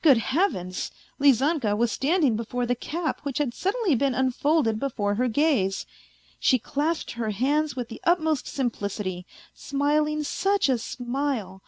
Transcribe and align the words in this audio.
Good 0.00 0.18
Heavens! 0.18 0.92
Lizanka 1.18 1.74
was 1.76 1.90
standing 1.90 2.36
before 2.36 2.66
the 2.66 2.76
cap 2.76 3.18
which 3.24 3.38
had 3.38 3.52
suddenly 3.52 3.96
been 3.96 4.14
unfolded 4.14 4.78
before 4.78 5.16
her 5.16 5.26
gaze; 5.26 5.86
she 6.38 6.56
clasped 6.56 7.10
her 7.14 7.30
hands 7.30 7.74
with 7.74 7.88
the 7.88 8.00
utmost 8.04 8.46
simplicity, 8.46 9.26
smiling 9.52 10.22
such 10.22 10.68
a 10.68 10.78
smile. 10.78 11.64